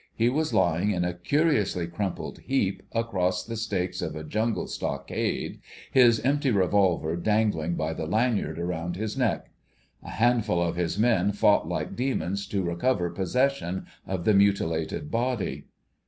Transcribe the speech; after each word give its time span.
He 0.15 0.29
was 0.29 0.51
lying 0.51 0.89
in 0.89 1.05
a 1.05 1.13
curiously 1.13 1.85
crumpled 1.85 2.39
heap 2.39 2.81
across 2.91 3.43
the 3.45 3.55
stakes 3.55 4.01
of 4.01 4.15
a 4.15 4.23
jungle 4.23 4.65
stockade, 4.65 5.59
his 5.91 6.19
empty 6.21 6.49
revolver 6.49 7.15
dangling 7.15 7.75
by 7.75 7.93
the 7.93 8.07
lanyard 8.07 8.57
round 8.57 8.95
his 8.95 9.15
neck. 9.15 9.51
A 10.01 10.09
handful 10.09 10.59
of 10.59 10.75
his 10.75 10.97
men 10.97 11.33
fought 11.33 11.67
like 11.67 11.95
demons 11.95 12.47
to 12.47 12.63
recover 12.63 13.11
possession 13.11 13.85
of 14.07 14.25
the 14.25 14.33
mutilated 14.33 15.11
body. 15.11 15.65